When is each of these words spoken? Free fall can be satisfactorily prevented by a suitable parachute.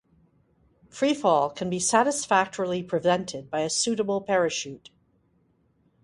Free 0.89 1.13
fall 1.13 1.51
can 1.51 1.69
be 1.69 1.79
satisfactorily 1.79 2.81
prevented 2.81 3.51
by 3.51 3.59
a 3.59 3.69
suitable 3.69 4.19
parachute. 4.19 4.89